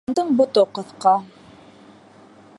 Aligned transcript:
Ялғандың 0.09 0.29
бото 0.39 0.63
ҡыҫҡа. 0.77 1.13